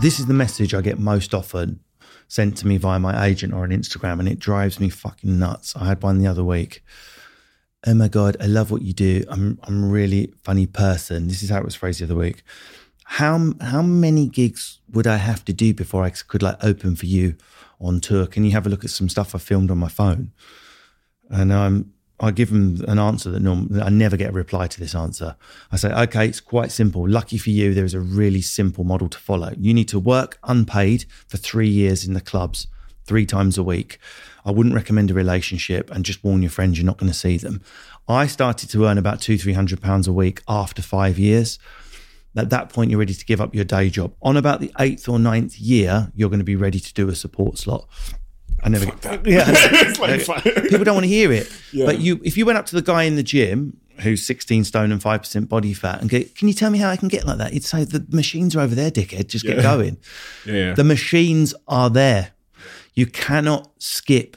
[0.00, 1.80] This is the message I get most often
[2.28, 5.74] sent to me via my agent or on Instagram, and it drives me fucking nuts.
[5.74, 6.84] I had one the other week.
[7.84, 9.24] Oh my god, I love what you do.
[9.28, 11.26] I'm I'm a really funny person.
[11.26, 12.44] This is how it was phrased the other week.
[13.04, 17.06] How how many gigs would I have to do before I could like open for
[17.06, 17.34] you
[17.80, 18.26] on tour?
[18.26, 20.30] Can you have a look at some stuff I filmed on my phone?
[21.30, 21.93] And um,
[22.24, 25.36] I give them an answer that norm- I never get a reply to this answer.
[25.70, 27.08] I say, okay, it's quite simple.
[27.08, 29.52] Lucky for you, there is a really simple model to follow.
[29.58, 32.66] You need to work unpaid for three years in the clubs,
[33.06, 33.98] three times a week.
[34.44, 37.36] I wouldn't recommend a relationship and just warn your friends you're not going to see
[37.36, 37.62] them.
[38.08, 41.58] I started to earn about two, three hundred pounds a week after five years.
[42.36, 44.14] At that point, you're ready to give up your day job.
[44.20, 47.14] On about the eighth or ninth year, you're going to be ready to do a
[47.14, 47.88] support slot.
[48.64, 49.26] I never Fuck that.
[49.26, 49.44] Yeah,
[50.00, 51.52] like, people don't want to hear it.
[51.70, 51.84] Yeah.
[51.84, 54.90] But you, if you went up to the guy in the gym who's 16 stone
[54.90, 57.26] and five percent body fat, and go, "Can you tell me how I can get
[57.26, 59.28] like that?" You'd say, "The machines are over there, dickhead.
[59.28, 59.98] Just get going."
[60.46, 60.74] Yeah, yeah.
[60.74, 62.32] The machines are there.
[62.94, 64.36] You cannot skip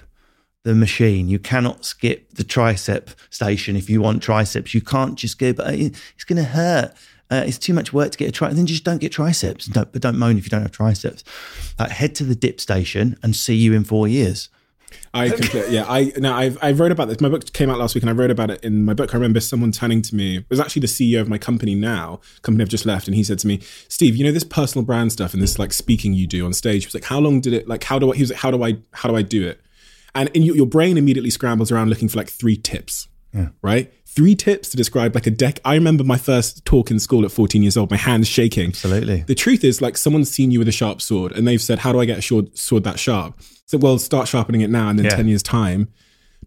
[0.64, 1.30] the machine.
[1.30, 4.74] You cannot skip the tricep station if you want triceps.
[4.74, 6.94] You can't just go, but uh, it's going to hurt.
[7.30, 8.54] Uh, it's too much work to get a tricep.
[8.54, 9.66] Then just don't get triceps.
[9.66, 11.24] Don't, but don't moan if you don't have triceps.
[11.78, 14.50] Like, head to the dip station and see you in four years.
[15.14, 15.86] I completely, yeah.
[15.88, 17.20] I no, I've I wrote about this.
[17.20, 19.14] My book came out last week, and I wrote about it in my book.
[19.14, 20.38] I remember someone turning to me.
[20.38, 23.24] It was actually the CEO of my company now, company I've just left, and he
[23.24, 26.28] said to me, "Steve, you know this personal brand stuff and this like speaking you
[26.28, 27.68] do on stage." He was like, "How long did it?
[27.68, 28.78] Like, how do I?" He was like, "How do I?
[28.94, 29.62] How do I do it?"
[30.16, 33.50] And in your, your brain immediately scrambles around looking for like three tips, yeah.
[33.62, 33.94] right?
[34.18, 35.60] Three tips to describe like a deck.
[35.64, 38.70] I remember my first talk in school at 14 years old, my hands shaking.
[38.70, 39.22] Absolutely.
[39.22, 41.92] The truth is, like, someone's seen you with a sharp sword and they've said, How
[41.92, 43.40] do I get a sword, sword that sharp?
[43.68, 45.16] So, well, start sharpening it now and then Yeah.
[45.18, 45.90] 10 years' time.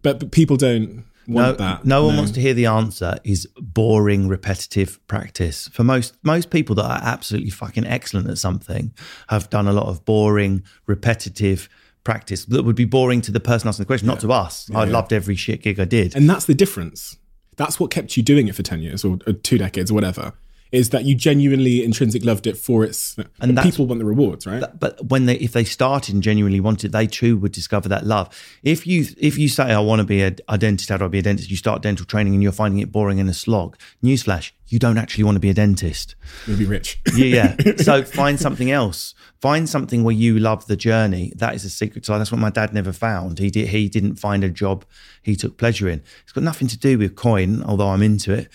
[0.01, 1.85] But, but people don't No, want that.
[1.85, 5.69] no one wants to hear the answer is boring, repetitive practice.
[5.69, 8.93] For most most people that are absolutely fucking excellent at something
[9.29, 11.69] have done a lot of boring, repetitive
[12.03, 14.69] practice that would be boring to the person asking the question, not to us.
[14.75, 16.17] I loved every shit gig I did.
[16.17, 17.15] And that's the difference.
[17.61, 20.33] That's what kept you doing it for 10 years or, or two decades or whatever,
[20.71, 23.17] is that you genuinely intrinsic loved it for its.
[23.39, 24.63] And people want the rewards, right?
[24.79, 28.05] but when they if they started and genuinely wanted it, they too would discover that
[28.05, 28.29] love.
[28.63, 31.07] If you if you say I want to be a, a dentist, how do I
[31.07, 31.49] be a dentist?
[31.49, 33.77] You start dental training and you're finding it boring and a slog.
[34.03, 36.15] Newsflash: you don't actually want to be a dentist.
[36.47, 36.99] You'll be rich.
[37.13, 37.73] Yeah, yeah.
[37.77, 39.13] So find something else.
[39.41, 41.33] Find something where you love the journey.
[41.35, 42.19] That is a secret to life.
[42.19, 43.39] That's what my dad never found.
[43.39, 43.67] He did.
[43.67, 44.85] He didn't find a job
[45.21, 46.01] he took pleasure in.
[46.23, 48.47] It's got nothing to do with coin, although I'm into it.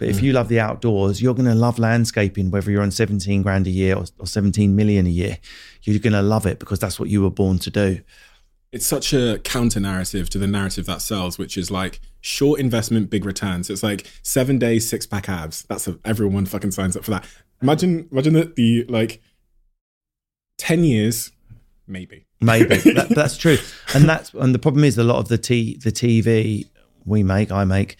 [0.00, 0.22] But if mm.
[0.22, 3.70] you love the outdoors, you're going to love landscaping, whether you're on 17 grand a
[3.70, 5.36] year or, or 17 million a year.
[5.82, 8.00] You're going to love it because that's what you were born to do.
[8.72, 13.10] it's such a counter narrative to the narrative that sells, which is like short investment,
[13.10, 13.68] big returns.
[13.68, 15.64] It's like seven days, six pack abs.
[15.64, 17.26] That's a, everyone fucking signs up for that.
[17.60, 19.20] Imagine, imagine that the like
[20.56, 21.30] ten years,
[21.86, 22.24] maybe.
[22.40, 23.58] Maybe that, that's true,
[23.94, 26.70] and that's and the problem is a lot of the t the TV
[27.04, 27.96] we make, I make,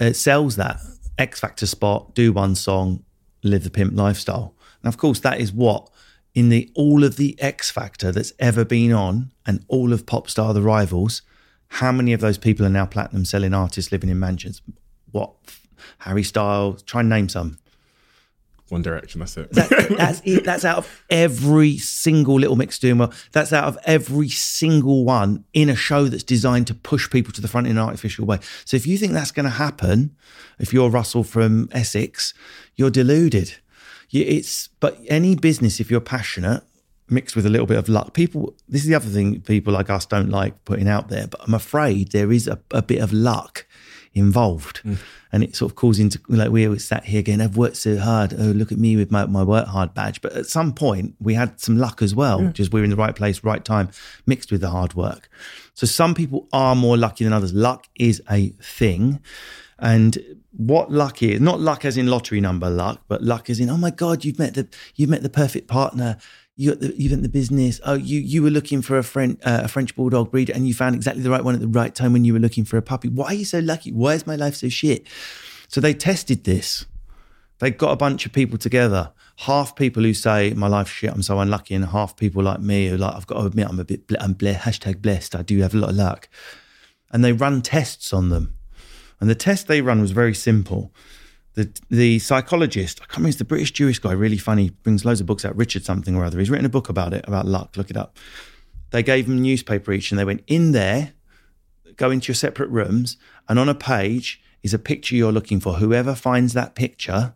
[0.00, 0.80] it sells that
[1.18, 3.02] X Factor spot, do one song,
[3.42, 5.88] live the pimp lifestyle, and of course that is what
[6.34, 10.52] in the all of the X Factor that's ever been on, and all of Popstar
[10.52, 11.22] the rivals,
[11.68, 14.60] how many of those people are now platinum selling artists living in mansions?
[15.12, 15.32] What
[16.00, 16.82] Harry Styles?
[16.82, 17.58] Try and name some.
[18.68, 19.20] One Direction.
[19.20, 19.52] That's it.
[19.52, 20.44] That, that's it.
[20.44, 23.12] That's out of every single Little Mix doing well.
[23.32, 27.40] That's out of every single one in a show that's designed to push people to
[27.40, 28.38] the front in an artificial way.
[28.64, 30.16] So if you think that's going to happen,
[30.58, 32.34] if you're Russell from Essex,
[32.74, 33.54] you're deluded.
[34.12, 36.62] It's but any business, if you're passionate,
[37.08, 38.54] mixed with a little bit of luck, people.
[38.68, 41.26] This is the other thing people like us don't like putting out there.
[41.26, 43.65] But I'm afraid there is a, a bit of luck
[44.16, 44.80] involved.
[44.82, 44.98] Mm.
[45.32, 47.98] And it sort of calls into like we always sat here again, I've worked so
[47.98, 48.34] hard.
[48.36, 50.20] Oh, look at me with my, my work hard badge.
[50.22, 52.40] But at some point we had some luck as well.
[52.40, 52.52] Mm.
[52.54, 53.90] Just we're in the right place, right time,
[54.26, 55.28] mixed with the hard work.
[55.74, 57.52] So some people are more lucky than others.
[57.52, 59.20] Luck is a thing.
[59.78, 60.18] And
[60.56, 63.76] what luck is, not luck as in lottery number luck, but luck as in, oh
[63.76, 66.16] my God, you've met the you've met the perfect partner.
[66.58, 67.80] You got the, you've the business.
[67.84, 70.72] Oh, you you were looking for a French uh, a French bulldog breed, and you
[70.72, 72.82] found exactly the right one at the right time when you were looking for a
[72.82, 73.08] puppy.
[73.08, 73.92] Why are you so lucky?
[73.92, 75.06] Why is my life so shit?
[75.68, 76.86] So they tested this.
[77.58, 79.12] They got a bunch of people together.
[79.40, 82.88] Half people who say my life's shit, I'm so unlucky, and half people like me
[82.88, 85.36] who like I've got to admit I'm a bit ble- I'm ble- hashtag blessed.
[85.36, 86.28] I do have a lot of luck,
[87.12, 88.54] and they run tests on them.
[89.20, 90.92] And the test they run was very simple.
[91.56, 95.20] The the psychologist, I can't remember, it's the British Jewish guy, really funny, brings loads
[95.20, 96.38] of books out, Richard something or other.
[96.38, 97.76] He's written a book about it, about luck.
[97.76, 98.16] Look it up.
[98.90, 101.12] They gave a newspaper each and they went in there,
[101.96, 103.16] go into your separate rooms,
[103.48, 105.74] and on a page is a picture you're looking for.
[105.74, 107.34] Whoever finds that picture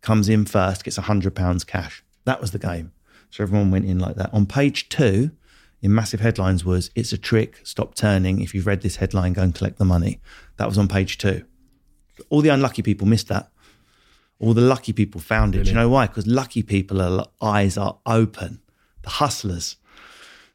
[0.00, 2.04] comes in first, gets a £100 cash.
[2.24, 2.92] That was the game.
[3.30, 4.32] So everyone went in like that.
[4.32, 5.32] On page two,
[5.82, 8.40] in massive headlines, was It's a trick, stop turning.
[8.40, 10.20] If you've read this headline, go and collect the money.
[10.56, 11.44] That was on page two.
[12.28, 13.50] All the unlucky people missed that.
[14.40, 15.64] All the lucky people found it.
[15.64, 16.06] Do you know why?
[16.06, 18.60] Because lucky people are eyes are open.
[19.02, 19.76] The hustlers.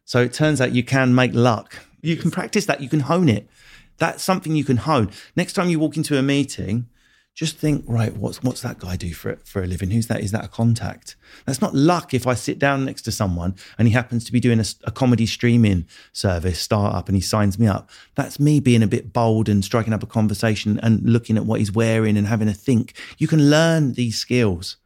[0.06, 1.86] So it turns out you can make luck.
[2.02, 2.82] You can practice that.
[2.82, 3.50] You can hone it.
[3.98, 5.12] That's something you can hone.
[5.36, 6.88] Next time you walk into a meeting,
[7.36, 9.90] just think, right, what's what's that guy do for for a living?
[9.90, 10.22] Who's that?
[10.22, 11.16] Is that a contact?
[11.46, 12.14] That's not luck.
[12.14, 14.92] If I sit down next to someone and he happens to be doing a, a,
[14.92, 19.50] comedy streaming service startup and he signs me up, that's me being a bit bold
[19.50, 22.94] and striking up a conversation and looking at what he's wearing and having a think.
[23.18, 24.78] You can learn these skills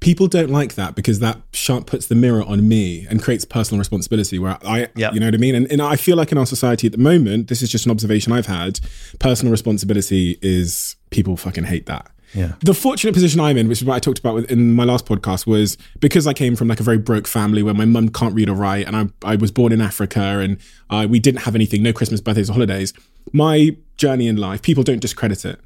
[0.00, 3.78] people don't like that because that sharp puts the mirror on me and creates personal
[3.78, 5.14] responsibility where I, yep.
[5.14, 5.54] you know what I mean?
[5.54, 7.90] And, and I feel like in our society at the moment, this is just an
[7.90, 8.80] observation I've had,
[9.18, 12.10] personal responsibility is people fucking hate that.
[12.34, 12.52] Yeah.
[12.60, 15.46] The fortunate position I'm in, which is what I talked about in my last podcast,
[15.46, 18.48] was because I came from like a very broke family where my mum can't read
[18.48, 20.58] or write, and I, I was born in Africa, and
[20.90, 22.92] uh, we didn't have anything, no Christmas, birthdays, or holidays.
[23.32, 25.60] My journey in life, people don't discredit it.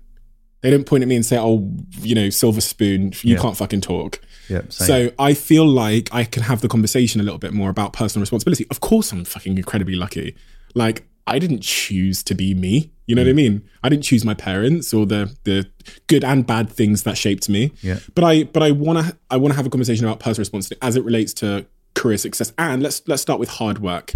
[0.62, 3.40] They don't point at me and say, "Oh, you know, silver spoon, you yeah.
[3.40, 4.20] can't fucking talk."
[4.68, 8.22] So I feel like I can have the conversation a little bit more about personal
[8.22, 8.66] responsibility.
[8.70, 10.34] Of course, I'm fucking incredibly lucky.
[10.74, 12.90] Like I didn't choose to be me.
[13.06, 13.26] You know mm.
[13.26, 13.36] what I mm.
[13.36, 13.68] mean?
[13.84, 15.66] I didn't choose my parents or the the
[16.08, 17.72] good and bad things that shaped me.
[17.82, 18.00] Yeah.
[18.14, 21.04] But I but I wanna I wanna have a conversation about personal responsibility as it
[21.04, 22.52] relates to career success.
[22.58, 24.12] And let's let's start with hard work.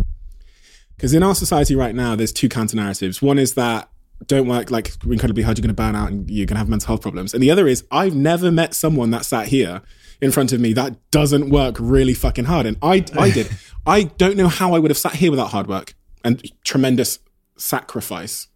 [0.97, 3.21] Because in our society right now, there's two counter narratives.
[3.21, 3.89] One is that
[4.27, 6.69] don't work like incredibly hard, you're going to burn out and you're going to have
[6.69, 7.35] mental health problems.
[7.35, 9.83] And the other is, I've never met someone that sat here
[10.21, 12.67] in front of me that doesn't work really fucking hard.
[12.67, 13.51] And I, I did.
[13.87, 15.95] I don't know how I would have sat here without hard work
[16.25, 17.19] and tremendous
[17.57, 18.49] sacrifice.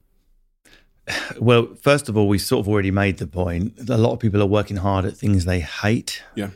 [1.41, 3.89] Well, first of all, we sort of already made the point.
[3.89, 6.23] A lot of people are working hard at things they hate.
[6.35, 6.51] Yeah.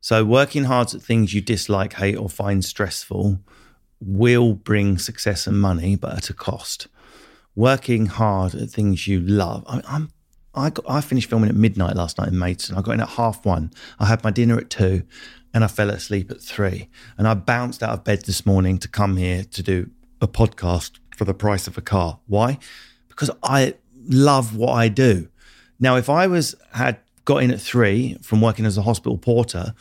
[0.00, 3.40] So working hard at things you dislike, hate, or find stressful
[4.00, 6.86] will bring success and money, but at a cost
[7.58, 9.64] working hard at things you love.
[9.66, 10.10] I, I'm
[10.54, 12.78] I got, I finished filming at midnight last night in Maidstone.
[12.78, 13.72] I got in at half one.
[13.98, 15.02] I had my dinner at two,
[15.52, 16.88] and I fell asleep at three.
[17.16, 19.90] And I bounced out of bed this morning to come here to do
[20.20, 22.20] a podcast for the price of a car.
[22.26, 22.58] Why?
[23.08, 23.74] Because I
[24.08, 25.28] love what I do.
[25.78, 29.74] Now, if I was had got in at three from working as a hospital porter,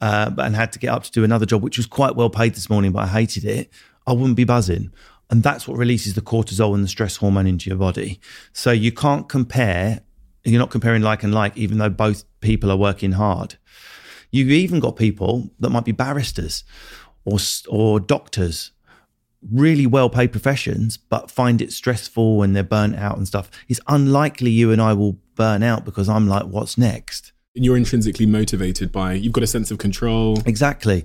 [0.00, 2.54] uh, and had to get up to do another job, which was quite well paid
[2.54, 3.70] this morning, but I hated it.
[4.06, 4.90] I wouldn't be buzzing.
[5.30, 8.20] And that's what releases the cortisol and the stress hormone into your body.
[8.52, 10.00] So you can't compare,
[10.44, 13.56] you're not comparing like and like, even though both people are working hard.
[14.32, 16.64] You've even got people that might be barristers
[17.24, 17.38] or,
[17.68, 18.72] or doctors,
[19.50, 23.50] really well paid professions, but find it stressful when they're burnt out and stuff.
[23.68, 27.32] It's unlikely you and I will burn out because I'm like, what's next?
[27.56, 30.38] And you're intrinsically motivated by, you've got a sense of control.
[30.46, 31.04] Exactly.